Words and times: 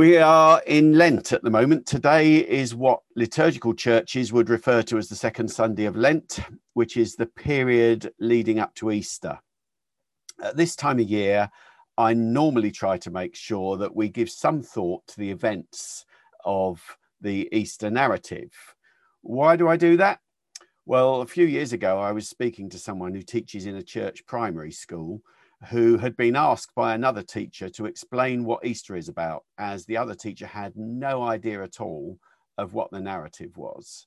We 0.00 0.16
are 0.16 0.62
in 0.66 0.94
Lent 0.96 1.34
at 1.34 1.42
the 1.42 1.50
moment. 1.50 1.84
Today 1.84 2.36
is 2.36 2.74
what 2.74 3.02
liturgical 3.16 3.74
churches 3.74 4.32
would 4.32 4.48
refer 4.48 4.80
to 4.84 4.96
as 4.96 5.10
the 5.10 5.14
second 5.14 5.48
Sunday 5.48 5.84
of 5.84 5.94
Lent, 5.94 6.40
which 6.72 6.96
is 6.96 7.16
the 7.16 7.26
period 7.26 8.10
leading 8.18 8.58
up 8.58 8.74
to 8.76 8.92
Easter. 8.92 9.38
At 10.42 10.56
this 10.56 10.74
time 10.74 11.00
of 11.00 11.10
year, 11.10 11.50
I 11.98 12.14
normally 12.14 12.70
try 12.70 12.96
to 12.96 13.10
make 13.10 13.36
sure 13.36 13.76
that 13.76 13.94
we 13.94 14.08
give 14.08 14.30
some 14.30 14.62
thought 14.62 15.06
to 15.08 15.18
the 15.18 15.30
events 15.30 16.06
of 16.46 16.80
the 17.20 17.46
Easter 17.52 17.90
narrative. 17.90 18.52
Why 19.20 19.54
do 19.54 19.68
I 19.68 19.76
do 19.76 19.98
that? 19.98 20.20
Well, 20.86 21.20
a 21.20 21.26
few 21.26 21.44
years 21.44 21.74
ago, 21.74 21.98
I 21.98 22.12
was 22.12 22.26
speaking 22.26 22.70
to 22.70 22.78
someone 22.78 23.14
who 23.14 23.20
teaches 23.20 23.66
in 23.66 23.76
a 23.76 23.82
church 23.82 24.24
primary 24.24 24.72
school 24.72 25.20
who 25.68 25.98
had 25.98 26.16
been 26.16 26.36
asked 26.36 26.74
by 26.74 26.94
another 26.94 27.22
teacher 27.22 27.68
to 27.68 27.86
explain 27.86 28.44
what 28.44 28.64
Easter 28.64 28.96
is 28.96 29.08
about, 29.08 29.44
as 29.58 29.84
the 29.84 29.96
other 29.96 30.14
teacher 30.14 30.46
had 30.46 30.74
no 30.76 31.22
idea 31.22 31.62
at 31.62 31.80
all 31.80 32.18
of 32.56 32.72
what 32.72 32.90
the 32.90 33.00
narrative 33.00 33.56
was. 33.56 34.06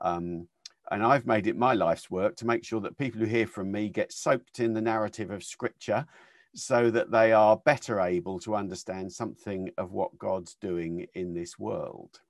Um, 0.00 0.48
and 0.90 1.02
I've 1.02 1.26
made 1.26 1.46
it 1.46 1.56
my 1.56 1.74
life's 1.74 2.10
work 2.10 2.36
to 2.36 2.46
make 2.46 2.64
sure 2.64 2.80
that 2.80 2.98
people 2.98 3.20
who 3.20 3.26
hear 3.26 3.46
from 3.46 3.70
me 3.70 3.88
get 3.88 4.12
soaked 4.12 4.60
in 4.60 4.72
the 4.72 4.80
narrative 4.80 5.30
of 5.30 5.44
Scripture 5.44 6.06
so 6.54 6.90
that 6.90 7.10
they 7.10 7.32
are 7.32 7.56
better 7.64 8.00
able 8.00 8.38
to 8.40 8.54
understand 8.54 9.12
something 9.12 9.70
of 9.76 9.92
what 9.92 10.16
God's 10.18 10.56
doing 10.60 11.06
in 11.14 11.34
this 11.34 11.58
world. 11.58 12.20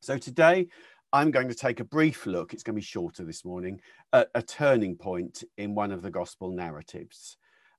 So 0.00 0.18
today, 0.18 0.68
I'm 1.12 1.30
going 1.30 1.48
to 1.48 1.54
take 1.54 1.80
a 1.80 1.84
brief 1.84 2.26
look, 2.26 2.52
it's 2.52 2.62
going 2.62 2.74
to 2.74 2.80
be 2.80 2.84
shorter 2.84 3.24
this 3.24 3.44
morning, 3.44 3.80
at 4.12 4.28
a 4.34 4.42
turning 4.42 4.96
point 4.96 5.42
in 5.56 5.74
one 5.74 5.90
of 5.90 6.02
the 6.02 6.10
gospel 6.10 6.50
narratives. 6.50 7.38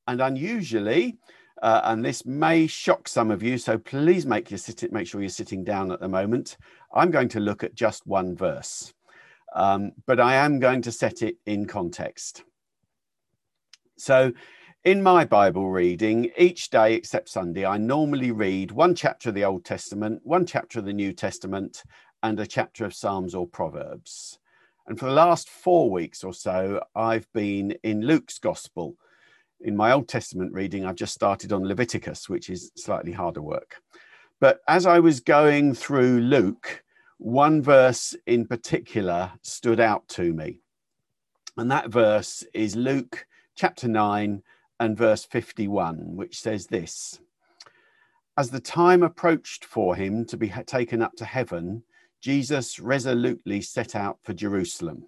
And 0.10 0.22
unusually, 0.22 1.20
uh, 1.62 1.82
and 1.84 2.04
this 2.04 2.26
may 2.26 2.66
shock 2.66 3.08
some 3.08 3.30
of 3.30 3.44
you, 3.44 3.60
so 3.60 3.78
please 3.78 4.26
make, 4.26 4.50
your 4.50 4.58
sit- 4.58 4.92
make 4.92 5.06
sure 5.06 5.22
you're 5.22 5.30
sitting 5.30 5.64
down 5.64 5.92
at 5.92 6.00
the 6.00 6.10
moment. 6.10 6.58
I'm 6.92 7.12
going 7.12 7.30
to 7.30 7.40
look 7.40 7.64
at 7.64 7.76
just 7.76 8.08
one 8.08 8.36
verse, 8.36 8.92
um, 9.54 9.92
but 10.08 10.20
I 10.20 10.34
am 10.34 10.60
going 10.60 10.82
to 10.82 10.92
set 10.92 11.22
it 11.22 11.36
in 11.46 11.68
context. 11.68 12.44
So, 14.00 14.34
in 14.84 15.04
my 15.04 15.26
Bible 15.26 15.70
reading, 15.70 16.32
each 16.36 16.72
day 16.72 16.96
except 16.96 17.30
Sunday, 17.30 17.64
I 17.64 17.78
normally 17.78 18.32
read 18.32 18.72
one 18.72 18.96
chapter 18.96 19.30
of 19.30 19.36
the 19.36 19.46
Old 19.46 19.64
Testament, 19.64 20.22
one 20.24 20.48
chapter 20.48 20.80
of 20.80 20.86
the 20.86 20.94
New 20.94 21.14
Testament, 21.14 21.84
and 22.24 22.40
a 22.40 22.48
chapter 22.48 22.84
of 22.84 22.96
Psalms 22.96 23.36
or 23.36 23.46
Proverbs. 23.46 24.40
And 24.88 24.98
for 24.98 25.06
the 25.06 25.12
last 25.12 25.50
four 25.50 25.92
weeks 25.92 26.24
or 26.24 26.34
so, 26.34 26.84
I've 26.96 27.32
been 27.32 27.76
in 27.84 28.02
Luke's 28.02 28.40
Gospel 28.40 28.96
in 29.62 29.76
my 29.76 29.92
Old 29.92 30.08
Testament 30.08 30.54
reading, 30.54 30.86
I've 30.86 30.96
just 30.96 31.14
started 31.14 31.52
on 31.52 31.68
Leviticus, 31.68 32.30
which 32.30 32.50
is 32.50 32.72
slightly 32.76 33.12
harder 33.12 33.42
work. 33.42 33.76
But 34.40 34.62
as 34.68 34.86
I 34.86 35.00
was 35.00 35.20
going 35.20 35.74
through 35.74 36.20
Luke, 36.22 36.84
one 37.18 37.62
verse 37.62 38.16
in 38.26 38.46
particular 38.46 39.32
stood 39.42 39.80
out 39.80 40.08
to 40.10 40.34
me. 40.34 40.62
And 41.58 41.70
that 41.72 41.90
verse 41.90 42.46
is 42.54 42.76
Luke 42.76 43.28
chapter 43.56 43.90
9 43.90 44.42
and 44.80 44.98
verse 44.98 45.26
51, 45.26 46.16
which 46.16 46.40
says 46.40 46.68
this 46.68 47.20
As 48.38 48.50
the 48.50 48.62
time 48.62 49.04
approached 49.04 49.66
for 49.66 49.96
him 49.96 50.26
to 50.26 50.38
be 50.38 50.54
taken 50.66 51.02
up 51.02 51.14
to 51.18 51.26
heaven, 51.26 51.84
Jesus 52.22 52.80
resolutely 52.80 53.62
set 53.62 53.96
out 53.96 54.20
for 54.24 54.34
Jerusalem. 54.34 55.06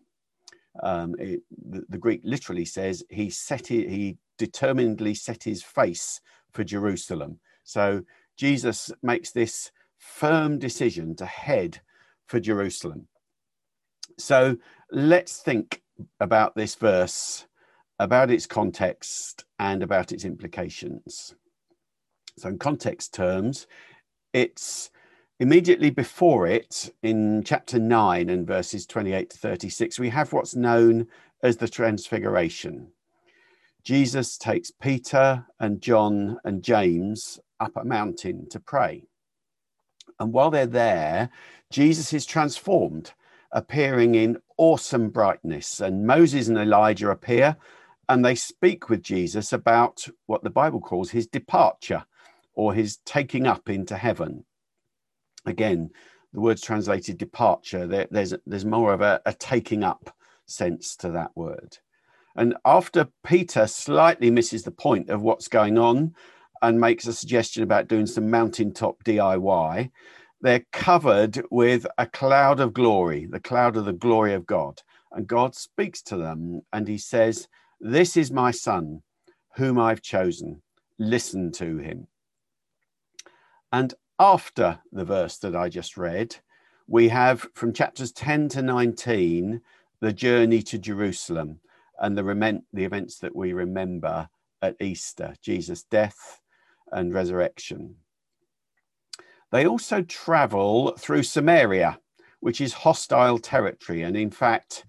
Um, 0.83 1.15
it, 1.19 1.41
the, 1.69 1.83
the, 1.89 1.97
Greek 1.97 2.21
literally 2.23 2.63
says 2.63 3.03
he 3.09 3.29
set 3.29 3.71
it, 3.71 3.89
he 3.89 4.17
determinedly 4.45 5.13
set 5.13 5.43
his 5.43 5.61
face 5.61 6.19
for 6.51 6.63
Jerusalem. 6.63 7.39
So 7.63 8.01
Jesus 8.37 8.91
makes 9.03 9.31
this 9.31 9.71
firm 9.99 10.57
decision 10.57 11.15
to 11.17 11.27
head 11.27 11.79
for 12.25 12.39
Jerusalem. 12.39 13.07
So 14.17 14.57
let's 14.91 15.41
think 15.41 15.83
about 16.19 16.55
this 16.55 16.73
verse, 16.73 17.45
about 17.99 18.31
its 18.31 18.47
context, 18.47 19.45
and 19.59 19.83
about 19.83 20.11
its 20.11 20.25
implications. 20.25 21.35
So, 22.39 22.49
in 22.49 22.57
context 22.57 23.13
terms, 23.13 23.67
it's 24.33 24.89
immediately 25.39 25.91
before 25.91 26.47
it, 26.47 26.91
in 27.03 27.43
chapter 27.43 27.77
9 27.77 28.29
and 28.29 28.47
verses 28.47 28.87
28 28.87 29.29
to 29.29 29.37
36, 29.37 29.99
we 29.99 30.09
have 30.09 30.33
what's 30.33 30.55
known 30.55 31.07
as 31.43 31.57
the 31.57 31.67
Transfiguration. 31.67 32.87
Jesus 33.83 34.37
takes 34.37 34.71
Peter 34.71 35.45
and 35.59 35.81
John 35.81 36.37
and 36.43 36.63
James 36.63 37.39
up 37.59 37.75
a 37.75 37.83
mountain 37.83 38.47
to 38.49 38.59
pray. 38.59 39.03
And 40.19 40.33
while 40.33 40.51
they're 40.51 40.67
there, 40.67 41.29
Jesus 41.71 42.13
is 42.13 42.25
transformed, 42.25 43.13
appearing 43.51 44.15
in 44.15 44.37
awesome 44.57 45.09
brightness. 45.09 45.79
And 45.79 46.05
Moses 46.05 46.47
and 46.47 46.57
Elijah 46.57 47.09
appear 47.09 47.57
and 48.07 48.25
they 48.25 48.35
speak 48.35 48.89
with 48.89 49.01
Jesus 49.01 49.53
about 49.53 50.05
what 50.25 50.43
the 50.43 50.49
Bible 50.49 50.81
calls 50.81 51.09
his 51.09 51.27
departure 51.27 52.03
or 52.53 52.73
his 52.73 52.97
taking 53.05 53.47
up 53.47 53.69
into 53.69 53.95
heaven. 53.95 54.45
Again, 55.45 55.89
the 56.33 56.41
word's 56.41 56.61
translated 56.61 57.17
departure. 57.17 57.87
There, 57.87 58.07
there's, 58.11 58.33
there's 58.45 58.65
more 58.65 58.93
of 58.93 59.01
a, 59.01 59.21
a 59.25 59.33
taking 59.33 59.83
up 59.83 60.13
sense 60.45 60.95
to 60.97 61.11
that 61.11 61.31
word. 61.35 61.77
And 62.35 62.55
after 62.65 63.09
Peter 63.23 63.67
slightly 63.67 64.31
misses 64.31 64.63
the 64.63 64.71
point 64.71 65.09
of 65.09 65.21
what's 65.21 65.47
going 65.47 65.77
on 65.77 66.15
and 66.61 66.79
makes 66.79 67.07
a 67.07 67.13
suggestion 67.13 67.63
about 67.63 67.87
doing 67.87 68.05
some 68.05 68.29
mountaintop 68.29 69.03
DIY, 69.03 69.91
they're 70.41 70.65
covered 70.71 71.43
with 71.51 71.85
a 71.97 72.07
cloud 72.07 72.59
of 72.59 72.73
glory, 72.73 73.27
the 73.29 73.39
cloud 73.39 73.75
of 73.75 73.85
the 73.85 73.93
glory 73.93 74.33
of 74.33 74.47
God. 74.47 74.81
And 75.11 75.27
God 75.27 75.55
speaks 75.55 76.01
to 76.03 76.17
them 76.17 76.61
and 76.71 76.87
he 76.87 76.97
says, 76.97 77.47
This 77.79 78.15
is 78.15 78.31
my 78.31 78.51
son, 78.51 79.01
whom 79.55 79.77
I've 79.77 80.01
chosen. 80.01 80.61
Listen 80.97 81.51
to 81.53 81.77
him. 81.77 82.07
And 83.71 83.93
after 84.19 84.79
the 84.91 85.05
verse 85.05 85.37
that 85.39 85.55
I 85.55 85.69
just 85.69 85.97
read, 85.97 86.37
we 86.87 87.09
have 87.09 87.47
from 87.53 87.73
chapters 87.73 88.11
10 88.11 88.49
to 88.49 88.61
19 88.61 89.61
the 89.99 90.13
journey 90.13 90.61
to 90.63 90.77
Jerusalem 90.77 91.59
and 92.01 92.17
the, 92.17 92.61
the 92.73 92.83
events 92.83 93.19
that 93.19 93.35
we 93.35 93.53
remember 93.53 94.27
at 94.61 94.75
Easter, 94.81 95.35
Jesus' 95.41 95.83
death 95.83 96.41
and 96.91 97.13
resurrection. 97.13 97.95
They 99.51 99.65
also 99.65 100.01
travel 100.01 100.95
through 100.97 101.23
Samaria, 101.23 101.99
which 102.39 102.59
is 102.59 102.73
hostile 102.73 103.37
territory. 103.37 104.01
And 104.03 104.17
in 104.17 104.31
fact, 104.31 104.85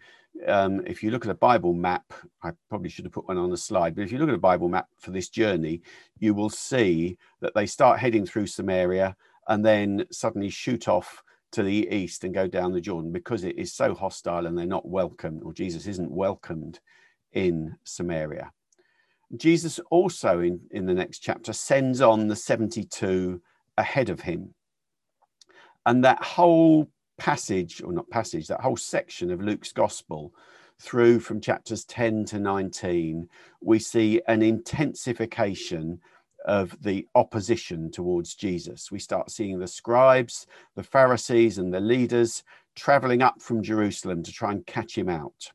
um, 0.47 0.83
if 0.87 1.03
you 1.03 1.11
look 1.11 1.25
at 1.25 1.31
a 1.31 1.35
Bible 1.35 1.75
map, 1.75 2.13
I 2.43 2.53
probably 2.69 2.89
should 2.89 3.05
have 3.05 3.13
put 3.13 3.29
one 3.29 3.39
on 3.39 3.51
the 3.51 3.57
slide, 3.57 3.95
but 3.95 4.03
if 4.03 4.13
you 4.13 4.19
look 4.19 4.29
at 4.29 4.35
a 4.35 4.39
Bible 4.39 4.69
map 4.69 4.87
for 4.99 5.11
this 5.11 5.29
journey, 5.29 5.83
you 6.19 6.33
will 6.33 6.51
see 6.51 7.19
that 7.41 7.55
they 7.55 7.67
start 7.67 8.01
heading 8.01 8.25
through 8.25 8.47
Samaria 8.47 9.15
and 9.49 9.65
then 9.65 10.07
suddenly 10.11 10.49
shoot 10.49 10.89
off 10.89 11.23
to 11.53 11.63
the 11.63 11.89
east 11.95 12.25
and 12.25 12.33
go 12.33 12.47
down 12.47 12.73
the 12.73 12.81
Jordan 12.81 13.13
because 13.13 13.45
it 13.45 13.59
is 13.59 13.75
so 13.75 13.95
hostile 13.95 14.47
and 14.47 14.57
they're 14.57 14.65
not 14.65 14.89
welcomed, 14.89 15.43
or 15.43 15.53
Jesus 15.53 15.87
isn't 15.87 16.11
welcomed 16.11 16.81
in 17.33 17.77
Samaria. 17.85 18.53
Jesus 19.37 19.81
also, 19.91 20.41
in, 20.41 20.61
in 20.71 20.87
the 20.87 20.95
next 20.95 21.21
chapter, 21.21 21.53
sends 21.53 22.01
on 22.01 22.29
the 22.29 22.37
72 22.37 23.41
ahead 23.79 24.11
of 24.11 24.21
him. 24.21 24.55
And 25.87 26.05
that 26.05 26.23
whole 26.23 26.89
passage, 27.19 27.83
or 27.83 27.93
not 27.93 28.11
passage, 28.11 28.47
that 28.49 28.61
whole 28.61 28.77
section 28.77 29.31
of 29.31 29.41
Luke's 29.41 29.73
gospel 29.73 30.35
through 30.79 31.21
from 31.21 31.41
chapters 31.41 31.85
10 31.85 32.27
to 32.27 32.39
19, 32.39 33.29
we 33.61 33.79
see 33.79 34.21
an 34.29 34.43
intensification 34.43 36.01
of 36.45 36.77
the 36.83 37.07
opposition 37.15 37.91
towards 37.91 38.35
Jesus. 38.35 38.91
We 38.91 38.99
start 38.99 39.31
seeing 39.31 39.59
the 39.59 39.69
scribes, 39.69 40.47
the 40.75 40.83
Pharisees, 40.83 41.59
and 41.59 41.73
the 41.73 41.81
leaders 41.81 42.43
traveling 42.75 43.23
up 43.23 43.41
from 43.41 43.63
Jerusalem 43.63 44.23
to 44.25 44.33
try 44.33 44.51
and 44.51 44.67
catch 44.67 44.97
him 44.97 45.09
out. 45.09 45.53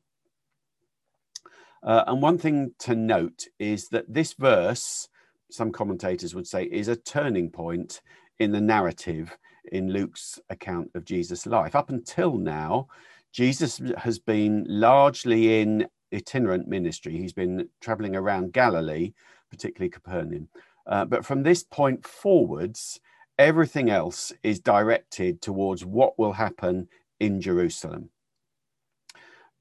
Uh, 1.84 2.04
and 2.08 2.22
one 2.22 2.38
thing 2.38 2.74
to 2.80 2.96
note 2.96 3.48
is 3.60 3.90
that 3.90 4.12
this 4.12 4.34
verse, 4.34 5.10
some 5.50 5.72
commentators 5.72 6.36
would 6.36 6.48
say, 6.48 6.64
is 6.64 6.88
a 6.88 6.96
turning 6.96 7.50
point 7.50 8.02
in 8.40 8.52
the 8.52 8.62
narrative 8.62 9.38
in 9.72 9.92
Luke's 9.92 10.40
account 10.50 10.90
of 10.96 11.06
Jesus' 11.06 11.46
life. 11.46 11.76
Up 11.76 11.90
until 11.90 12.38
now, 12.38 12.88
Jesus 13.32 13.82
has 13.98 14.20
been 14.20 14.66
largely 14.68 15.62
in 15.62 15.88
itinerant 16.14 16.68
ministry. 16.68 17.18
He's 17.18 17.34
been 17.34 17.70
traveling 17.82 18.16
around 18.16 18.54
Galilee, 18.54 19.14
particularly 19.50 19.90
Capernaum. 19.90 20.48
Uh, 20.86 21.06
but 21.06 21.26
from 21.26 21.44
this 21.44 21.64
point 21.64 22.06
forwards, 22.06 23.00
everything 23.38 23.90
else 23.90 24.32
is 24.44 24.60
directed 24.60 25.42
towards 25.42 25.86
what 25.86 26.18
will 26.18 26.34
happen 26.34 26.88
in 27.20 27.42
Jerusalem. 27.42 28.10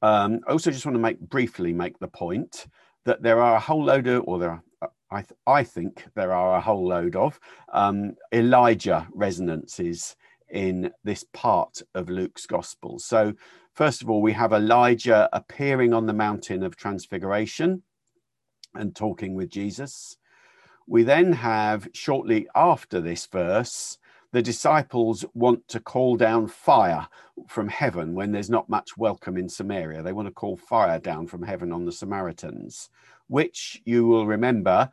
Um, 0.06 0.38
I 0.46 0.52
also 0.52 0.70
just 0.70 0.86
want 0.86 0.94
to 0.94 1.00
make 1.00 1.18
briefly 1.18 1.72
make 1.72 1.98
the 1.98 2.06
point 2.06 2.66
that 3.06 3.22
there 3.22 3.40
are 3.40 3.56
a 3.56 3.60
whole 3.60 3.84
load 3.84 4.06
of, 4.06 4.22
or 4.26 4.38
there 4.38 4.50
are 4.50 4.62
I, 5.10 5.22
th- 5.22 5.38
I 5.48 5.64
think 5.64 6.04
there 6.14 6.32
are 6.32 6.56
a 6.56 6.60
whole 6.60 6.86
load 6.86 7.16
of 7.16 7.40
um, 7.72 8.14
Elijah 8.32 9.08
resonances 9.12 10.14
in 10.50 10.92
this 11.02 11.24
part 11.32 11.82
of 11.96 12.08
Luke's 12.08 12.46
gospel. 12.46 13.00
So, 13.00 13.32
first 13.74 14.00
of 14.02 14.08
all, 14.08 14.22
we 14.22 14.32
have 14.34 14.52
Elijah 14.52 15.28
appearing 15.32 15.92
on 15.92 16.06
the 16.06 16.12
mountain 16.12 16.62
of 16.62 16.76
transfiguration 16.76 17.82
and 18.74 18.94
talking 18.94 19.34
with 19.34 19.48
Jesus. 19.48 20.18
We 20.86 21.02
then 21.02 21.32
have, 21.32 21.88
shortly 21.94 22.46
after 22.54 23.00
this 23.00 23.26
verse, 23.26 23.98
the 24.32 24.42
disciples 24.42 25.24
want 25.34 25.66
to 25.68 25.80
call 25.80 26.16
down 26.16 26.46
fire 26.48 27.06
from 27.48 27.68
heaven 27.68 28.14
when 28.14 28.32
there's 28.32 28.50
not 28.50 28.68
much 28.68 28.96
welcome 28.96 29.36
in 29.36 29.48
Samaria. 29.48 30.02
They 30.02 30.12
want 30.12 30.28
to 30.28 30.34
call 30.34 30.56
fire 30.56 30.98
down 30.98 31.26
from 31.26 31.42
heaven 31.42 31.72
on 31.72 31.84
the 31.84 31.92
Samaritans, 31.92 32.90
which 33.28 33.80
you 33.84 34.06
will 34.06 34.26
remember. 34.26 34.90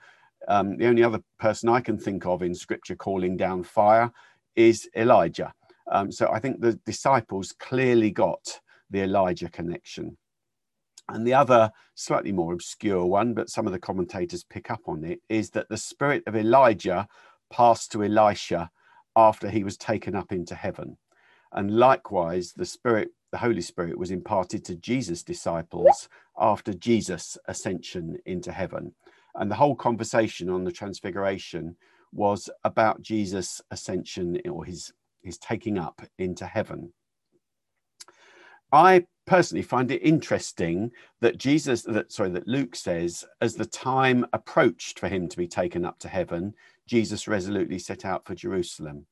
Um, 0.47 0.77
the 0.77 0.87
only 0.87 1.03
other 1.03 1.21
person 1.39 1.69
I 1.69 1.81
can 1.81 1.97
think 1.97 2.25
of 2.25 2.41
in 2.41 2.53
scripture 2.53 2.95
calling 2.95 3.37
down 3.37 3.63
fire 3.63 4.11
is 4.55 4.89
Elijah. 4.95 5.53
Um, 5.91 6.11
so 6.11 6.29
I 6.31 6.39
think 6.39 6.59
the 6.59 6.73
disciples 6.85 7.53
clearly 7.59 8.11
got 8.11 8.59
the 8.89 9.01
Elijah 9.01 9.49
connection. 9.49 10.17
And 11.09 11.27
the 11.27 11.33
other, 11.33 11.71
slightly 11.95 12.31
more 12.31 12.53
obscure 12.53 13.05
one, 13.05 13.33
but 13.33 13.49
some 13.49 13.67
of 13.67 13.73
the 13.73 13.79
commentators 13.79 14.43
pick 14.43 14.71
up 14.71 14.81
on 14.87 15.03
it, 15.03 15.19
is 15.27 15.49
that 15.51 15.67
the 15.69 15.77
spirit 15.77 16.23
of 16.27 16.35
Elijah 16.35 17.07
passed 17.51 17.91
to 17.91 18.03
Elisha 18.03 18.69
after 19.15 19.49
he 19.49 19.63
was 19.63 19.77
taken 19.77 20.15
up 20.15 20.31
into 20.31 20.55
heaven. 20.55 20.97
And 21.51 21.77
likewise, 21.77 22.53
the 22.53 22.65
Spirit, 22.65 23.09
the 23.31 23.37
Holy 23.37 23.61
Spirit, 23.61 23.97
was 23.97 24.11
imparted 24.11 24.65
to 24.65 24.75
Jesus' 24.75 25.23
disciples 25.23 26.09
after 26.37 26.73
Jesus' 26.73 27.37
ascension 27.47 28.17
into 28.25 28.51
heaven. 28.51 28.93
And 29.35 29.49
the 29.49 29.55
whole 29.55 29.75
conversation 29.75 30.49
on 30.49 30.63
the 30.63 30.71
Transfiguration 30.71 31.75
was 32.11 32.49
about 32.63 33.01
Jesus' 33.01 33.61
ascension 33.71 34.39
or 34.49 34.65
his, 34.65 34.91
his 35.21 35.37
taking 35.37 35.77
up 35.77 36.01
into 36.17 36.45
heaven. 36.45 36.93
I 38.71 39.05
personally 39.27 39.61
find 39.61 39.91
it 39.91 40.01
interesting 40.01 40.91
that 41.21 41.37
Jesus, 41.37 41.83
that 41.83 42.11
sorry, 42.11 42.31
that 42.31 42.47
Luke 42.47 42.75
says, 42.75 43.23
as 43.39 43.55
the 43.55 43.65
time 43.65 44.25
approached 44.33 44.99
for 44.99 45.07
him 45.07 45.27
to 45.29 45.37
be 45.37 45.47
taken 45.47 45.85
up 45.85 45.99
to 45.99 46.07
heaven, 46.07 46.55
Jesus 46.87 47.27
resolutely 47.27 47.79
set 47.79 48.05
out 48.05 48.25
for 48.25 48.35
Jerusalem. 48.35 49.05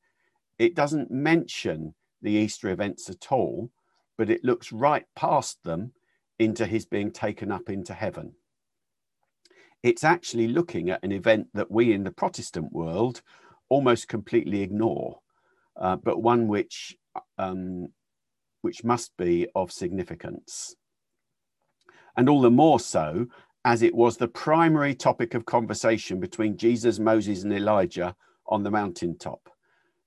It 0.59 0.75
doesn't 0.75 1.11
mention 1.11 1.93
the 2.21 2.31
Easter 2.31 2.69
events 2.69 3.09
at 3.09 3.31
all, 3.31 3.71
but 4.17 4.29
it 4.29 4.43
looks 4.43 4.71
right 4.71 5.05
past 5.15 5.63
them 5.63 5.93
into 6.37 6.65
his 6.65 6.85
being 6.85 7.11
taken 7.11 7.51
up 7.51 7.69
into 7.69 7.93
heaven 7.93 8.33
it's 9.83 10.03
actually 10.03 10.47
looking 10.47 10.89
at 10.89 11.03
an 11.03 11.11
event 11.11 11.47
that 11.53 11.71
we 11.71 11.93
in 11.93 12.03
the 12.03 12.11
Protestant 12.11 12.71
world 12.71 13.21
almost 13.69 14.07
completely 14.07 14.61
ignore, 14.61 15.19
uh, 15.79 15.95
but 15.95 16.21
one 16.21 16.47
which 16.47 16.95
um, 17.37 17.87
which 18.61 18.83
must 18.83 19.15
be 19.17 19.47
of 19.55 19.71
significance. 19.71 20.75
And 22.15 22.29
all 22.29 22.41
the 22.41 22.51
more 22.51 22.79
so 22.79 23.27
as 23.63 23.81
it 23.81 23.93
was 23.93 24.17
the 24.17 24.27
primary 24.27 24.95
topic 24.95 25.33
of 25.33 25.45
conversation 25.45 26.19
between 26.19 26.57
Jesus, 26.57 26.99
Moses, 26.99 27.43
and 27.43 27.53
Elijah 27.53 28.15
on 28.47 28.63
the 28.63 28.71
mountaintop. 28.71 29.49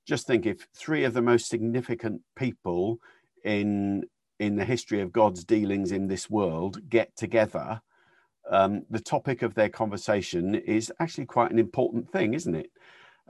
Just 0.07 0.27
think 0.27 0.45
if 0.45 0.67
three 0.75 1.05
of 1.05 1.15
the 1.15 1.23
most 1.23 1.49
significant 1.49 2.21
people 2.37 2.99
in 3.45 4.05
in 4.41 4.57
the 4.57 4.65
history 4.65 5.01
of 5.01 5.13
God's 5.13 5.45
dealings 5.45 5.93
in 5.93 6.09
this 6.09 6.29
world 6.29 6.91
get 6.91 7.15
together 7.17 7.81
um, 8.51 8.85
the 8.91 9.01
topic 9.01 9.43
of 9.43 9.55
their 9.55 9.69
conversation 9.69 10.55
is 10.55 10.93
actually 11.01 11.27
quite 11.27 11.51
an 11.51 11.59
important 11.59 12.11
thing, 12.11 12.35
isn't 12.35 12.55
it? 12.55 12.71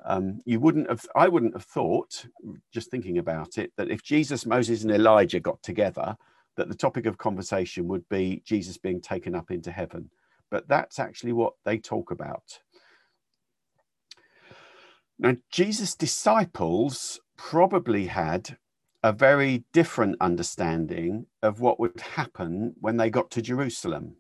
Um, 0.05 0.41
you 0.45 0.61
wouldn't 0.61 0.89
have, 0.89 1.07
I 1.15 1.29
wouldn't 1.29 1.55
have 1.55 1.65
thought, 1.65 2.27
just 2.73 2.91
thinking 2.91 3.19
about 3.19 3.59
it, 3.59 3.73
that 3.77 3.91
if 3.91 4.03
Jesus, 4.03 4.45
Moses, 4.45 4.83
and 4.83 4.91
Elijah 4.91 5.41
got 5.41 5.63
together, 5.63 6.17
that 6.57 6.69
the 6.69 6.75
topic 6.75 7.07
of 7.07 7.19
conversation 7.19 7.89
would 7.89 8.09
be 8.09 8.43
Jesus 8.45 8.79
being 8.79 9.01
taken 9.01 9.35
up 9.35 9.51
into 9.51 9.71
heaven. 9.71 10.11
But 10.51 10.69
that's 10.69 10.99
actually 10.99 11.33
what 11.33 11.55
they 11.65 11.79
talk 11.79 12.11
about. 12.11 12.61
Now, 15.19 15.37
Jesus' 15.51 15.95
disciples 15.95 17.21
probably 17.37 18.07
had 18.07 18.59
a 19.03 19.13
very 19.13 19.65
different 19.73 20.17
understanding 20.21 21.27
of 21.43 21.61
what 21.61 21.79
would 21.79 22.01
happen 22.01 22.75
when 22.81 22.97
they 22.97 23.11
got 23.11 23.31
to 23.33 23.43
Jerusalem. 23.43 24.17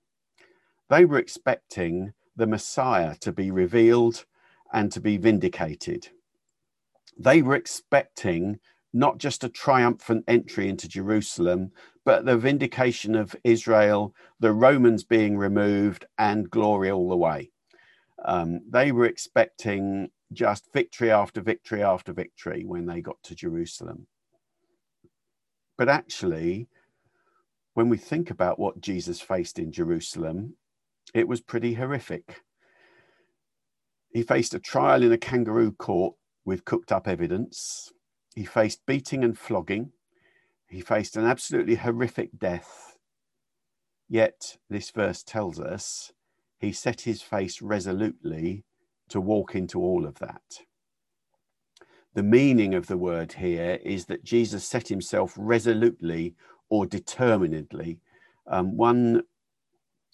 They 0.90 1.04
were 1.04 1.18
expecting 1.18 2.12
the 2.36 2.46
Messiah 2.46 3.16
to 3.20 3.32
be 3.32 3.50
revealed 3.50 4.24
and 4.72 4.92
to 4.92 5.00
be 5.00 5.16
vindicated. 5.16 6.08
They 7.16 7.42
were 7.42 7.54
expecting 7.54 8.58
not 8.94 9.18
just 9.18 9.44
a 9.44 9.48
triumphant 9.48 10.24
entry 10.28 10.68
into 10.68 10.88
Jerusalem, 10.88 11.72
but 12.04 12.24
the 12.24 12.38
vindication 12.38 13.16
of 13.16 13.34
Israel, 13.42 14.14
the 14.38 14.52
Romans 14.52 15.02
being 15.02 15.36
removed, 15.36 16.06
and 16.16 16.48
glory 16.48 16.90
all 16.90 17.08
the 17.08 17.16
way. 17.16 17.50
Um, 18.24 18.60
they 18.70 18.92
were 18.92 19.04
expecting 19.04 20.10
just 20.32 20.72
victory 20.72 21.10
after 21.10 21.40
victory 21.40 21.82
after 21.82 22.12
victory 22.12 22.64
when 22.64 22.86
they 22.86 23.00
got 23.00 23.22
to 23.24 23.34
Jerusalem. 23.34 24.06
But 25.76 25.88
actually, 25.88 26.68
when 27.74 27.88
we 27.88 27.96
think 27.96 28.30
about 28.30 28.60
what 28.60 28.80
Jesus 28.80 29.20
faced 29.20 29.58
in 29.58 29.72
Jerusalem, 29.72 30.54
it 31.12 31.26
was 31.26 31.40
pretty 31.40 31.74
horrific. 31.74 32.42
He 34.12 34.22
faced 34.22 34.54
a 34.54 34.60
trial 34.60 35.02
in 35.02 35.12
a 35.12 35.18
kangaroo 35.18 35.72
court 35.72 36.14
with 36.44 36.64
cooked 36.64 36.92
up 36.92 37.08
evidence. 37.08 37.92
He 38.34 38.44
faced 38.44 38.84
beating 38.86 39.22
and 39.22 39.38
flogging. 39.38 39.92
He 40.68 40.80
faced 40.80 41.16
an 41.16 41.24
absolutely 41.24 41.76
horrific 41.76 42.38
death. 42.38 42.98
Yet, 44.08 44.58
this 44.68 44.90
verse 44.90 45.22
tells 45.22 45.60
us 45.60 46.12
he 46.58 46.72
set 46.72 47.02
his 47.02 47.22
face 47.22 47.62
resolutely 47.62 48.64
to 49.08 49.20
walk 49.20 49.54
into 49.54 49.80
all 49.80 50.04
of 50.06 50.18
that. 50.18 50.42
The 52.14 52.22
meaning 52.22 52.74
of 52.74 52.86
the 52.86 52.96
word 52.96 53.34
here 53.34 53.78
is 53.84 54.06
that 54.06 54.24
Jesus 54.24 54.64
set 54.66 54.88
himself 54.88 55.34
resolutely 55.36 56.34
or 56.68 56.86
determinedly. 56.86 58.00
Um, 58.46 58.76
one 58.76 59.22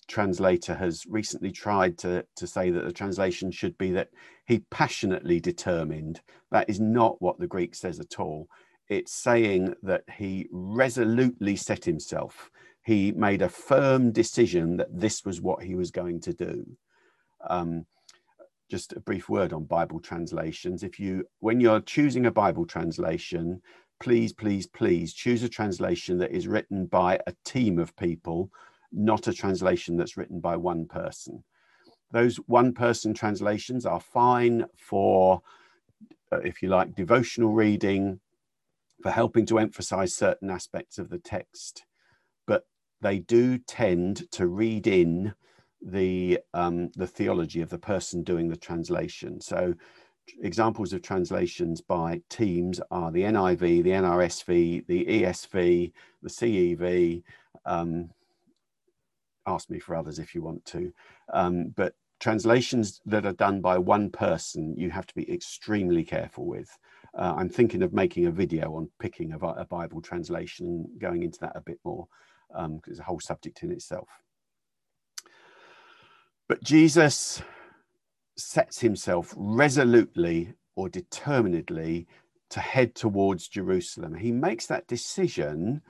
translator 0.08 0.74
has 0.74 1.04
recently 1.06 1.52
tried 1.52 1.98
to, 1.98 2.24
to 2.36 2.46
say 2.46 2.70
that 2.70 2.84
the 2.84 2.92
translation 2.92 3.50
should 3.50 3.76
be 3.78 3.90
that 3.92 4.08
he 4.50 4.64
passionately 4.68 5.38
determined. 5.38 6.20
That 6.50 6.68
is 6.68 6.80
not 6.80 7.22
what 7.22 7.38
the 7.38 7.46
Greek 7.46 7.72
says 7.72 8.00
at 8.00 8.18
all. 8.18 8.48
It's 8.88 9.12
saying 9.12 9.76
that 9.84 10.02
he 10.12 10.48
resolutely 10.50 11.54
set 11.54 11.84
himself. 11.84 12.50
He 12.82 13.12
made 13.12 13.42
a 13.42 13.48
firm 13.48 14.10
decision 14.10 14.76
that 14.78 14.88
this 14.90 15.24
was 15.24 15.40
what 15.40 15.62
he 15.62 15.76
was 15.76 15.92
going 15.92 16.20
to 16.22 16.32
do. 16.32 16.66
Um, 17.48 17.86
just 18.68 18.92
a 18.92 18.98
brief 18.98 19.28
word 19.28 19.52
on 19.52 19.66
Bible 19.66 20.00
translations. 20.00 20.82
If 20.82 20.98
you, 20.98 21.28
when 21.38 21.60
you're 21.60 21.80
choosing 21.80 22.26
a 22.26 22.32
Bible 22.32 22.66
translation, 22.66 23.62
please, 24.00 24.32
please, 24.32 24.66
please 24.66 25.14
choose 25.14 25.44
a 25.44 25.48
translation 25.48 26.18
that 26.18 26.32
is 26.32 26.48
written 26.48 26.86
by 26.86 27.20
a 27.28 27.34
team 27.44 27.78
of 27.78 27.94
people 27.94 28.50
not 28.92 29.28
a 29.28 29.32
translation 29.32 29.96
that's 29.96 30.16
written 30.16 30.40
by 30.40 30.56
one 30.56 30.86
person. 30.86 31.44
Those 32.12 32.36
one 32.46 32.72
person 32.72 33.14
translations 33.14 33.86
are 33.86 34.00
fine 34.00 34.66
for, 34.76 35.42
uh, 36.32 36.40
if 36.40 36.62
you 36.62 36.68
like, 36.68 36.94
devotional 36.94 37.52
reading, 37.52 38.20
for 39.02 39.10
helping 39.10 39.46
to 39.46 39.58
emphasize 39.58 40.14
certain 40.14 40.50
aspects 40.50 40.98
of 40.98 41.08
the 41.08 41.18
text. 41.18 41.84
But 42.46 42.64
they 43.00 43.20
do 43.20 43.58
tend 43.58 44.30
to 44.32 44.46
read 44.46 44.86
in 44.86 45.34
the, 45.80 46.40
um, 46.52 46.90
the 46.96 47.06
theology 47.06 47.62
of 47.62 47.70
the 47.70 47.78
person 47.78 48.22
doing 48.22 48.48
the 48.48 48.56
translation. 48.56 49.40
So 49.40 49.74
examples 50.42 50.92
of 50.92 51.02
translations 51.02 51.80
by 51.80 52.22
teams 52.28 52.80
are 52.90 53.10
the 53.10 53.22
NIV, 53.22 53.82
the 53.82 53.90
NRSV, 53.90 54.86
the 54.86 55.04
ESV, 55.04 55.92
the 56.22 56.28
CEV, 56.28 57.22
um, 57.64 58.10
ask 59.46 59.70
me 59.70 59.78
for 59.78 59.94
others 59.94 60.18
if 60.18 60.34
you 60.34 60.42
want 60.42 60.64
to. 60.66 60.92
Um, 61.32 61.72
but 61.76 61.94
translations 62.20 63.00
that 63.06 63.26
are 63.26 63.32
done 63.32 63.60
by 63.60 63.78
one 63.78 64.10
person, 64.10 64.74
you 64.76 64.90
have 64.90 65.06
to 65.06 65.14
be 65.14 65.30
extremely 65.32 66.04
careful 66.04 66.46
with. 66.46 66.78
Uh, 67.18 67.34
I'm 67.36 67.48
thinking 67.48 67.82
of 67.82 67.92
making 67.92 68.26
a 68.26 68.30
video 68.30 68.76
on 68.76 68.88
picking 69.00 69.32
a, 69.32 69.38
a 69.38 69.64
Bible 69.64 70.00
translation 70.00 70.66
and 70.66 71.00
going 71.00 71.22
into 71.22 71.40
that 71.40 71.56
a 71.56 71.60
bit 71.60 71.78
more 71.84 72.06
because 72.48 72.66
um, 72.66 72.80
it's 72.86 73.00
a 73.00 73.04
whole 73.04 73.20
subject 73.20 73.62
in 73.62 73.72
itself. 73.72 74.08
But 76.48 76.62
Jesus 76.62 77.42
sets 78.36 78.80
himself 78.80 79.34
resolutely 79.36 80.54
or 80.76 80.88
determinedly 80.88 82.06
to 82.50 82.60
head 82.60 82.94
towards 82.94 83.48
Jerusalem. 83.48 84.14
He 84.14 84.32
makes 84.32 84.66
that 84.66 84.86
decision 84.86 85.82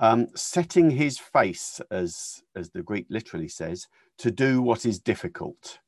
um, 0.00 0.28
setting 0.34 0.90
his 0.90 1.18
face, 1.18 1.80
as, 1.90 2.42
as 2.56 2.70
the 2.70 2.82
Greek 2.82 3.06
literally 3.10 3.48
says, 3.48 3.86
to 4.18 4.30
do 4.30 4.62
what 4.62 4.86
is 4.86 4.98
difficult. 4.98 5.78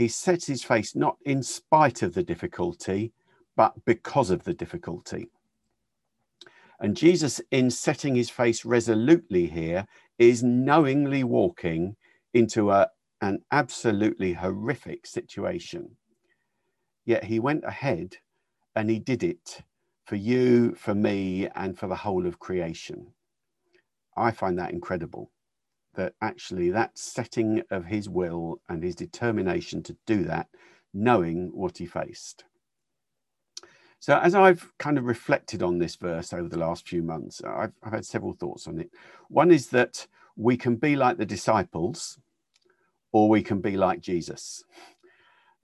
he 0.00 0.08
sets 0.08 0.46
his 0.46 0.62
face 0.62 0.96
not 0.96 1.18
in 1.26 1.42
spite 1.42 2.02
of 2.02 2.14
the 2.14 2.22
difficulty, 2.22 3.12
but 3.54 3.74
because 3.84 4.30
of 4.30 4.44
the 4.44 4.54
difficulty. 4.54 5.28
And 6.80 6.96
Jesus, 6.96 7.38
in 7.50 7.70
setting 7.70 8.14
his 8.14 8.30
face 8.30 8.64
resolutely 8.64 9.46
here, 9.46 9.86
is 10.18 10.42
knowingly 10.42 11.22
walking 11.22 11.96
into 12.32 12.70
a, 12.70 12.88
an 13.20 13.42
absolutely 13.52 14.32
horrific 14.32 15.06
situation. 15.06 15.96
Yet 17.04 17.24
he 17.24 17.38
went 17.38 17.64
ahead 17.64 18.16
and 18.74 18.88
he 18.88 18.98
did 18.98 19.22
it 19.22 19.62
for 20.06 20.16
you, 20.16 20.74
for 20.74 20.94
me, 20.94 21.46
and 21.54 21.78
for 21.78 21.88
the 21.88 21.96
whole 21.96 22.26
of 22.26 22.38
creation. 22.38 23.08
I 24.16 24.30
find 24.30 24.58
that 24.58 24.72
incredible 24.72 25.30
that 25.94 26.14
actually 26.22 26.70
that 26.70 26.96
setting 26.98 27.62
of 27.70 27.84
his 27.86 28.08
will 28.08 28.60
and 28.68 28.82
his 28.82 28.94
determination 28.94 29.82
to 29.82 29.96
do 30.06 30.24
that, 30.24 30.48
knowing 30.94 31.50
what 31.52 31.78
he 31.78 31.86
faced. 31.86 32.44
So, 33.98 34.18
as 34.18 34.34
I've 34.34 34.72
kind 34.78 34.96
of 34.96 35.04
reflected 35.04 35.62
on 35.62 35.78
this 35.78 35.96
verse 35.96 36.32
over 36.32 36.48
the 36.48 36.58
last 36.58 36.88
few 36.88 37.02
months, 37.02 37.42
I've, 37.44 37.72
I've 37.82 37.92
had 37.92 38.06
several 38.06 38.32
thoughts 38.32 38.66
on 38.66 38.78
it. 38.78 38.90
One 39.28 39.50
is 39.50 39.68
that 39.68 40.06
we 40.36 40.56
can 40.56 40.76
be 40.76 40.96
like 40.96 41.18
the 41.18 41.26
disciples, 41.26 42.18
or 43.12 43.28
we 43.28 43.42
can 43.42 43.60
be 43.60 43.76
like 43.76 44.00
Jesus. 44.00 44.64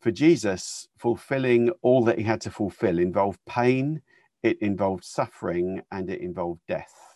For 0.00 0.10
Jesus, 0.10 0.88
fulfilling 0.98 1.70
all 1.80 2.04
that 2.04 2.18
he 2.18 2.24
had 2.24 2.42
to 2.42 2.50
fulfill 2.50 2.98
involved 2.98 3.40
pain, 3.48 4.02
it 4.42 4.60
involved 4.60 5.04
suffering, 5.04 5.80
and 5.90 6.10
it 6.10 6.20
involved 6.20 6.60
death. 6.68 7.15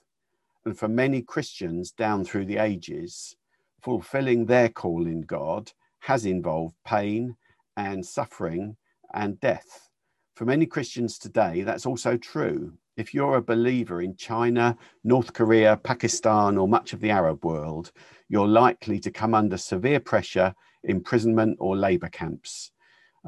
And 0.64 0.78
for 0.78 0.88
many 0.88 1.22
Christians 1.22 1.90
down 1.90 2.24
through 2.24 2.44
the 2.44 2.58
ages, 2.58 3.36
fulfilling 3.80 4.44
their 4.44 4.68
call 4.68 5.06
in 5.06 5.22
God 5.22 5.72
has 6.00 6.26
involved 6.26 6.76
pain 6.84 7.36
and 7.76 8.04
suffering 8.04 8.76
and 9.14 9.40
death. 9.40 9.88
For 10.34 10.44
many 10.44 10.66
Christians 10.66 11.18
today, 11.18 11.62
that's 11.62 11.86
also 11.86 12.16
true. 12.16 12.74
If 12.96 13.14
you're 13.14 13.36
a 13.36 13.42
believer 13.42 14.02
in 14.02 14.16
China, 14.16 14.76
North 15.04 15.32
Korea, 15.32 15.78
Pakistan, 15.78 16.58
or 16.58 16.68
much 16.68 16.92
of 16.92 17.00
the 17.00 17.10
Arab 17.10 17.44
world, 17.44 17.92
you're 18.28 18.48
likely 18.48 19.00
to 19.00 19.10
come 19.10 19.34
under 19.34 19.56
severe 19.56 20.00
pressure, 20.00 20.54
imprisonment, 20.84 21.56
or 21.60 21.76
labor 21.76 22.08
camps. 22.08 22.72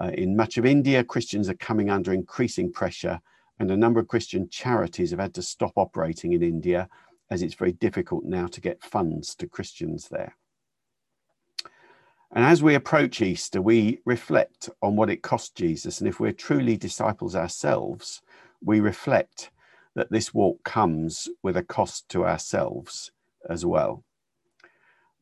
Uh, 0.00 0.08
in 0.08 0.36
much 0.36 0.58
of 0.58 0.66
India, 0.66 1.04
Christians 1.04 1.48
are 1.48 1.54
coming 1.54 1.90
under 1.90 2.12
increasing 2.12 2.72
pressure, 2.72 3.20
and 3.58 3.70
a 3.70 3.76
number 3.76 4.00
of 4.00 4.08
Christian 4.08 4.48
charities 4.48 5.10
have 5.10 5.20
had 5.20 5.34
to 5.34 5.42
stop 5.42 5.72
operating 5.76 6.32
in 6.32 6.42
India 6.42 6.88
as 7.32 7.40
it's 7.40 7.54
very 7.54 7.72
difficult 7.72 8.24
now 8.24 8.46
to 8.46 8.60
get 8.60 8.82
funds 8.82 9.34
to 9.34 9.48
Christians 9.48 10.08
there. 10.10 10.36
And 12.30 12.44
as 12.44 12.62
we 12.62 12.74
approach 12.74 13.22
Easter, 13.22 13.62
we 13.62 14.00
reflect 14.04 14.68
on 14.82 14.96
what 14.96 15.08
it 15.08 15.22
cost 15.22 15.54
Jesus. 15.54 15.98
And 15.98 16.06
if 16.06 16.20
we're 16.20 16.32
truly 16.32 16.76
disciples 16.76 17.34
ourselves, 17.34 18.20
we 18.62 18.80
reflect 18.80 19.50
that 19.94 20.10
this 20.10 20.34
walk 20.34 20.62
comes 20.62 21.30
with 21.42 21.56
a 21.56 21.62
cost 21.62 22.06
to 22.10 22.26
ourselves 22.26 23.12
as 23.48 23.64
well. 23.64 24.04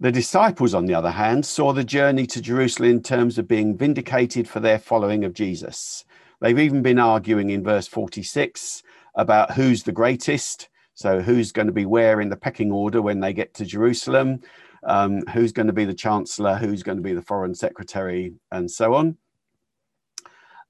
The 0.00 0.10
disciples, 0.10 0.74
on 0.74 0.86
the 0.86 0.94
other 0.94 1.12
hand, 1.12 1.46
saw 1.46 1.72
the 1.72 1.84
journey 1.84 2.26
to 2.26 2.42
Jerusalem 2.42 2.90
in 2.90 3.02
terms 3.04 3.38
of 3.38 3.46
being 3.46 3.76
vindicated 3.76 4.48
for 4.48 4.58
their 4.58 4.80
following 4.80 5.24
of 5.24 5.34
Jesus. 5.34 6.04
They've 6.40 6.58
even 6.58 6.82
been 6.82 6.98
arguing 6.98 7.50
in 7.50 7.62
verse 7.62 7.86
46 7.86 8.82
about 9.14 9.52
who's 9.52 9.84
the 9.84 9.92
greatest. 9.92 10.69
So, 11.00 11.20
who's 11.20 11.52
going 11.52 11.68
to 11.68 11.72
be 11.72 11.86
where 11.86 12.20
in 12.20 12.28
the 12.28 12.36
pecking 12.36 12.70
order 12.70 13.00
when 13.00 13.20
they 13.20 13.32
get 13.32 13.54
to 13.54 13.64
Jerusalem? 13.64 14.40
um, 14.82 15.22
who's 15.26 15.52
going 15.52 15.66
to 15.66 15.72
be 15.72 15.84
the 15.84 15.94
chancellor, 15.94 16.56
who's 16.56 16.82
going 16.82 16.98
to 16.98 17.02
be 17.02 17.12
the 17.12 17.22
foreign 17.22 17.54
secretary, 17.54 18.34
and 18.50 18.70
so 18.70 18.94
on. 18.94 19.16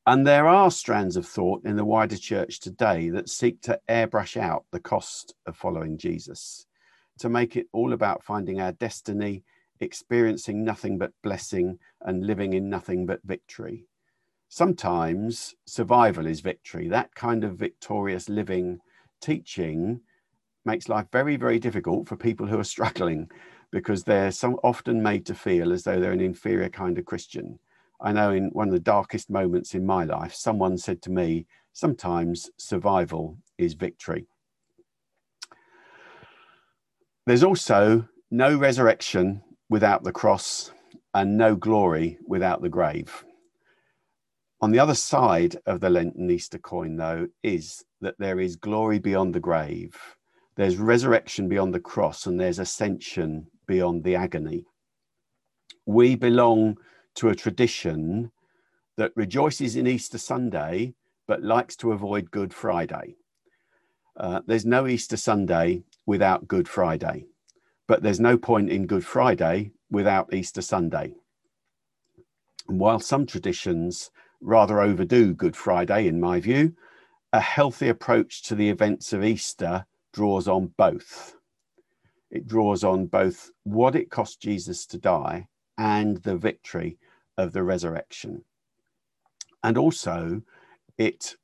And 0.06 0.26
there 0.26 0.46
are 0.46 0.70
strands 0.70 1.16
of 1.16 1.26
thought 1.26 1.64
in 1.64 1.76
the 1.76 1.84
wider 1.84 2.16
church 2.16 2.60
today 2.60 3.10
that 3.10 3.28
seek 3.28 3.60
to 3.62 3.80
airbrush 3.88 4.37
out 4.37 4.64
the 4.72 4.80
cost 4.80 5.34
of 5.46 5.56
following 5.56 5.99
Jesus, 5.99 6.66
to 7.18 7.28
make 7.28 7.56
it 7.56 7.68
all 7.72 7.92
about 7.92 8.25
finding 8.25 8.60
our 8.60 8.72
destiny, 8.72 9.44
experiencing 9.78 10.64
nothing 10.64 10.99
but 10.99 11.12
blessing, 11.22 11.78
and 12.02 12.26
living 12.26 12.54
in 12.54 12.68
nothing 12.68 13.06
but 13.06 13.20
victory. 13.25 13.87
Sometimes 14.49 15.54
survival 15.66 16.26
is 16.26 16.40
victory. 16.40 16.88
That 16.88 17.14
kind 17.14 17.44
of 17.44 17.56
victorious 17.56 18.28
living 18.28 18.80
teaching 19.20 20.00
makes 20.64 20.88
life 20.88 21.07
very, 21.12 21.37
very 21.37 21.59
difficult 21.59 22.09
for 22.09 22.17
people 22.17 22.47
who 22.47 22.59
are 22.59 22.64
struggling 22.64 23.31
because 23.71 24.02
they're 24.02 24.33
so 24.33 24.59
often 24.64 25.02
made 25.02 25.25
to 25.26 25.35
feel 25.35 25.73
as 25.73 25.85
though 25.85 26.00
they're 26.00 26.12
an 26.12 26.21
inferior 26.21 26.69
kind 26.69 26.99
of 26.99 27.05
Christian. 27.05 27.59
I 28.00 28.12
know 28.12 28.33
in 28.33 28.49
one 28.50 28.69
of 28.69 28.73
the 28.75 28.81
darkest 28.81 29.31
moments 29.31 29.75
in 29.75 29.85
my 29.85 30.05
life, 30.05 30.35
someone 30.35 30.79
said 30.79 31.02
to 31.02 31.11
me, 31.11 31.47
sometimes 31.73 32.50
survival 32.57 33.37
is 33.59 33.75
victory. 33.75 34.26
There's 37.26 37.45
also 37.45 38.09
no 38.31 38.57
resurrection 38.57 39.43
without 39.69 40.02
the 40.02 40.12
cross 40.12 40.73
and 41.14 41.37
no 41.37 41.55
glory 41.55 42.19
without 42.26 42.62
the 42.62 42.69
grave. 42.69 43.25
On 44.62 44.73
the 44.73 44.79
other 44.79 44.95
side 44.95 45.57
of 45.67 45.81
the 45.81 45.90
Lenten 45.90 46.31
Easter 46.31 46.59
coin, 46.59 46.97
though, 46.97 47.29
is 47.43 47.85
that 48.00 48.17
there 48.19 48.40
is 48.40 48.57
glory 48.57 48.99
beyond 48.99 49.35
the 49.35 49.40
grave, 49.40 49.97
there's 50.61 50.76
resurrection 50.76 51.49
beyond 51.49 51.73
the 51.73 51.81
cross, 51.81 52.26
and 52.26 52.38
there's 52.38 52.59
ascension 52.59 53.47
beyond 53.67 54.05
the 54.05 54.14
agony. 54.14 54.67
We 55.87 56.17
belong 56.17 56.76
to 57.14 57.31
a 57.31 57.35
tradition 57.35 58.31
that 58.99 59.12
rejoices 59.17 59.75
in 59.75 59.87
Easter 59.87 60.19
Sunday 60.19 60.93
but 61.26 61.43
likes 61.43 61.76
to 61.76 61.93
avoid 61.93 62.31
Good 62.31 62.52
Friday. 62.52 63.17
Uh, 64.19 64.43
there's 64.47 64.67
no 64.67 64.87
Easter 64.87 65.17
Sunday 65.17 65.83
without 66.05 66.47
Good 66.47 66.69
Friday, 66.69 67.25
but 67.88 68.02
there's 68.02 68.21
no 68.21 68.37
point 68.37 68.69
in 68.69 68.87
Good 68.87 69.07
Friday 69.07 69.71
without 69.90 70.35
Easter 70.35 70.61
Sunday. 70.61 71.14
And 72.69 72.79
while 72.79 73.00
some 73.00 73.25
traditions 73.25 74.11
rather 74.43 74.79
overdo 74.79 75.33
Good 75.33 75.57
Friday, 75.57 76.07
in 76.07 76.21
my 76.21 76.38
view, 76.38 76.75
a 77.33 77.40
healthy 77.40 77.88
approach 77.88 78.43
to 78.43 78.55
the 78.55 78.69
events 78.69 79.14
of 79.14 79.25
Easter 79.25 79.87
draws 80.12 80.49
on 80.49 80.73
both 80.76 81.37
it 82.31 82.47
draws 82.47 82.85
on 82.85 83.07
both 83.07 83.50
what 83.64 83.97
it 83.97 84.11
cost 84.11 84.40
Jesus 84.40 84.87
to 84.87 84.99
die 84.99 85.49
and 85.79 86.19
the 86.19 86.37
victory 86.37 86.99
of 87.37 87.52
the 87.52 87.62
resurrection. 87.62 88.45
And 89.64 89.76
also, 89.76 90.43
it 90.97 91.37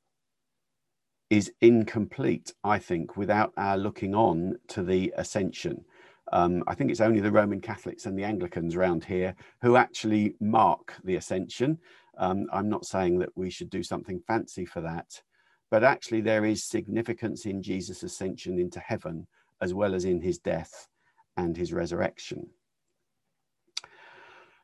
is 1.29 1.51
incomplete, 1.59 2.53
I 2.63 2.79
think, 2.79 3.17
without 3.17 3.53
our 3.57 3.77
looking 3.77 4.15
on 4.15 4.57
to 4.69 4.81
the 4.81 5.13
ascension. 5.17 5.83
Um, 6.31 6.63
I 6.67 6.75
think 6.75 6.89
it's 6.89 7.01
only 7.01 7.19
the 7.19 7.31
Roman 7.31 7.59
Catholics 7.59 8.05
and 8.05 8.17
the 8.17 8.23
Anglicans 8.23 8.75
around 8.75 9.03
here 9.03 9.35
who 9.61 9.75
actually 9.75 10.35
mark 10.39 10.95
the 11.03 11.15
ascension. 11.15 11.79
Um, 12.17 12.47
I'm 12.51 12.69
not 12.69 12.85
saying 12.85 13.19
that 13.19 13.35
we 13.35 13.49
should 13.49 13.69
do 13.69 13.83
something 13.83 14.21
fancy 14.25 14.65
for 14.65 14.81
that, 14.81 15.21
but 15.69 15.83
actually, 15.83 16.21
there 16.21 16.45
is 16.45 16.63
significance 16.63 17.45
in 17.45 17.61
Jesus' 17.61 18.03
ascension 18.03 18.59
into 18.59 18.79
heaven 18.79 19.27
as 19.61 19.73
well 19.73 19.95
as 19.95 20.05
in 20.05 20.21
his 20.21 20.37
death 20.37 20.87
and 21.35 21.55
his 21.57 21.73
resurrection. 21.73 22.47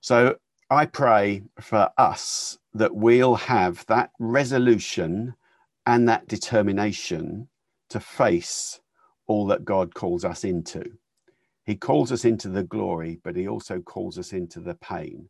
So 0.01 0.35
I 0.69 0.85
pray 0.85 1.43
for 1.59 1.89
us 1.97 2.57
that 2.73 2.95
we'll 2.95 3.35
have 3.35 3.85
that 3.87 4.11
resolution 4.19 5.35
and 5.85 6.07
that 6.09 6.27
determination 6.27 7.47
to 7.89 7.99
face 7.99 8.79
all 9.27 9.45
that 9.47 9.65
God 9.65 9.93
calls 9.93 10.25
us 10.25 10.43
into. 10.43 10.83
He 11.65 11.75
calls 11.75 12.11
us 12.11 12.25
into 12.25 12.49
the 12.49 12.63
glory, 12.63 13.19
but 13.23 13.35
he 13.35 13.47
also 13.47 13.79
calls 13.79 14.17
us 14.17 14.33
into 14.33 14.59
the 14.59 14.75
pain. 14.75 15.29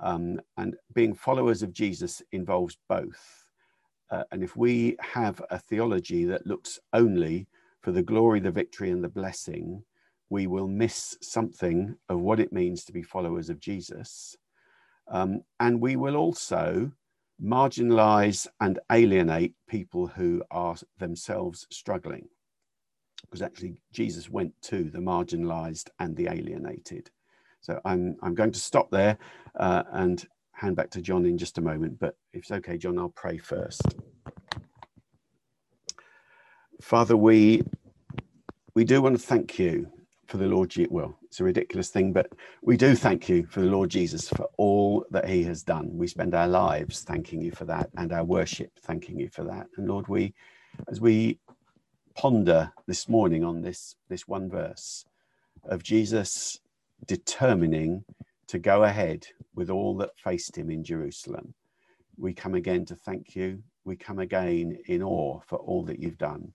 Um, 0.00 0.40
and 0.56 0.76
being 0.94 1.14
followers 1.14 1.62
of 1.62 1.72
Jesus 1.72 2.22
involves 2.32 2.76
both. 2.88 3.44
Uh, 4.12 4.24
and 4.30 4.44
if 4.44 4.56
we 4.56 4.94
have 5.00 5.42
a 5.50 5.58
theology 5.58 6.24
that 6.26 6.46
looks 6.46 6.78
only 6.92 7.46
for 7.80 7.92
the 7.92 8.02
glory, 8.02 8.40
the 8.40 8.50
victory, 8.50 8.90
and 8.90 9.02
the 9.02 9.08
blessing, 9.08 9.82
we 10.28 10.46
will 10.46 10.68
miss 10.68 11.16
something 11.22 11.96
of 12.10 12.20
what 12.20 12.38
it 12.38 12.52
means 12.52 12.84
to 12.84 12.92
be 12.92 13.02
followers 13.02 13.48
of 13.48 13.58
Jesus. 13.58 14.36
Um, 15.10 15.42
and 15.60 15.80
we 15.80 15.96
will 15.96 16.16
also 16.16 16.92
marginalize 17.42 18.46
and 18.60 18.78
alienate 18.90 19.54
people 19.66 20.06
who 20.06 20.42
are 20.50 20.76
themselves 20.98 21.66
struggling. 21.70 22.28
Because 23.22 23.42
actually, 23.42 23.80
Jesus 23.92 24.28
went 24.28 24.52
to 24.62 24.84
the 24.90 24.98
marginalized 24.98 25.88
and 25.98 26.14
the 26.14 26.28
alienated. 26.28 27.10
So 27.62 27.80
I'm, 27.84 28.16
I'm 28.22 28.34
going 28.34 28.52
to 28.52 28.60
stop 28.60 28.90
there 28.90 29.16
uh, 29.58 29.84
and 29.92 30.26
hand 30.62 30.76
back 30.76 30.90
to 30.90 31.02
John 31.02 31.26
in 31.26 31.36
just 31.36 31.58
a 31.58 31.60
moment. 31.60 31.98
But 31.98 32.16
if 32.32 32.42
it's 32.42 32.50
okay, 32.52 32.78
John, 32.78 32.98
I'll 32.98 33.10
pray 33.10 33.36
first. 33.36 33.82
Father, 36.80 37.16
we 37.16 37.62
we 38.74 38.84
do 38.84 39.02
want 39.02 39.16
to 39.18 39.22
thank 39.22 39.58
you 39.58 39.90
for 40.26 40.38
the 40.38 40.46
Lord. 40.46 40.72
Well, 40.88 41.18
it's 41.24 41.40
a 41.40 41.44
ridiculous 41.44 41.90
thing, 41.90 42.12
but 42.12 42.28
we 42.62 42.76
do 42.76 42.94
thank 42.94 43.28
you 43.28 43.44
for 43.46 43.60
the 43.60 43.66
Lord 43.66 43.90
Jesus 43.90 44.28
for 44.28 44.48
all 44.56 45.04
that 45.10 45.28
he 45.28 45.42
has 45.44 45.62
done. 45.62 45.90
We 45.92 46.06
spend 46.06 46.34
our 46.34 46.48
lives 46.48 47.02
thanking 47.02 47.42
you 47.42 47.50
for 47.50 47.64
that 47.66 47.90
and 47.96 48.12
our 48.12 48.24
worship 48.24 48.70
thanking 48.80 49.18
you 49.18 49.28
for 49.28 49.44
that. 49.44 49.66
And 49.76 49.88
Lord, 49.88 50.08
we, 50.08 50.32
as 50.88 51.00
we 51.00 51.38
ponder 52.14 52.72
this 52.86 53.08
morning 53.08 53.44
on 53.44 53.62
this, 53.62 53.96
this 54.08 54.26
one 54.28 54.48
verse 54.48 55.04
of 55.64 55.82
Jesus 55.82 56.60
determining 57.06 58.04
to 58.46 58.58
go 58.58 58.84
ahead 58.84 59.26
with 59.54 59.70
all 59.70 59.96
that 59.98 60.18
faced 60.18 60.56
him 60.56 60.70
in 60.70 60.84
Jerusalem, 60.84 61.54
we 62.16 62.32
come 62.34 62.54
again 62.54 62.84
to 62.86 62.96
thank 62.96 63.34
you. 63.34 63.62
We 63.84 63.96
come 63.96 64.18
again 64.18 64.78
in 64.86 65.02
awe 65.02 65.40
for 65.46 65.58
all 65.58 65.84
that 65.84 65.98
you've 65.98 66.18
done. 66.18 66.52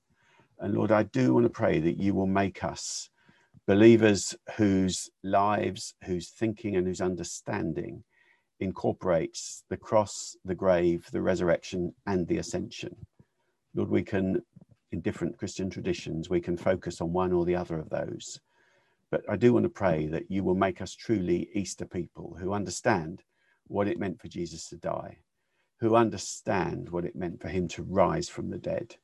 And 0.59 0.73
Lord, 0.73 0.91
I 0.91 1.03
do 1.03 1.33
want 1.33 1.45
to 1.45 1.49
pray 1.49 1.79
that 1.79 1.97
you 1.97 2.13
will 2.13 2.27
make 2.27 2.63
us 2.63 3.09
believers 3.67 4.33
whose 4.55 5.09
lives, 5.23 5.93
whose 6.05 6.29
thinking, 6.29 6.75
and 6.75 6.87
whose 6.87 7.01
understanding 7.01 8.03
incorporates 8.59 9.63
the 9.69 9.77
cross, 9.77 10.35
the 10.45 10.55
grave, 10.55 11.05
the 11.11 11.21
resurrection, 11.21 11.93
and 12.07 12.27
the 12.27 12.37
ascension. 12.37 12.95
Lord, 13.75 13.89
we 13.89 14.03
can, 14.03 14.41
in 14.91 15.01
different 15.01 15.37
Christian 15.37 15.69
traditions, 15.69 16.29
we 16.29 16.41
can 16.41 16.57
focus 16.57 17.01
on 17.01 17.13
one 17.13 17.33
or 17.33 17.45
the 17.45 17.55
other 17.55 17.77
of 17.77 17.89
those. 17.89 18.39
But 19.09 19.23
I 19.29 19.35
do 19.37 19.53
want 19.53 19.63
to 19.63 19.69
mm. 19.69 19.75
pray 19.75 20.07
that 20.07 20.29
you 20.29 20.43
will 20.43 20.55
make 20.55 20.81
us 20.81 20.93
truly 20.93 21.49
Easter 21.53 21.85
people 21.85 22.35
who 22.39 22.53
understand 22.53 23.23
what 23.67 23.87
it 23.87 23.99
meant 23.99 24.21
for 24.21 24.27
Jesus 24.27 24.67
to 24.69 24.77
die, 24.77 25.17
who 25.79 25.95
understand 25.95 26.89
what 26.89 27.05
it 27.05 27.15
meant 27.15 27.41
for 27.41 27.47
him 27.47 27.67
to 27.69 27.83
rise 27.83 28.29
from 28.29 28.49
the 28.49 28.57
dead, 28.57 28.95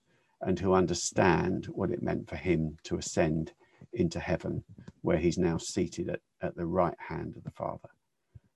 and 0.42 0.60
who 0.60 0.74
understand 0.74 1.66
what 1.68 1.92
it 1.92 2.04
meant 2.04 2.30
for 2.30 2.36
him 2.36 2.78
to 2.84 2.98
ascend 2.98 3.54
into 3.94 4.20
heaven, 4.20 4.64
where 5.02 5.18
he's 5.18 5.38
now 5.38 5.58
seated 5.58 6.10
at, 6.10 6.20
at 6.42 6.56
the 6.56 6.66
right 6.66 6.98
hand 6.98 7.36
of 7.36 7.44
the 7.44 7.52
Father. 7.52 7.90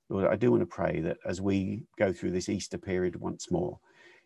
Lord, 0.09 0.27
I 0.27 0.35
do 0.35 0.51
want 0.51 0.61
to 0.61 0.67
pray 0.67 1.01
that 1.01 1.17
as 1.25 1.41
we 1.41 1.83
go 1.97 2.13
through 2.13 2.31
this 2.31 2.49
Easter 2.49 2.77
period 2.77 3.17
once 3.17 3.51
more, 3.51 3.79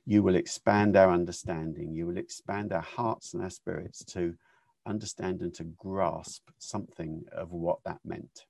you 0.06 0.24
will 0.24 0.36
expand 0.36 0.96
our 0.96 1.12
understanding, 1.12 1.94
you 1.94 2.08
will 2.08 2.18
expand 2.18 2.74
our 2.74 2.82
hearts 2.82 3.34
and 3.34 3.44
our 3.44 3.50
spirits 3.50 4.04
to 4.06 4.36
understand 4.86 5.42
and 5.42 5.54
to 5.56 5.64
grasp 5.64 6.50
something 6.58 7.24
of 7.32 7.52
what 7.52 7.80
that 7.86 8.00
meant. 8.04 8.46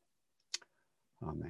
Amen. 1.24 1.50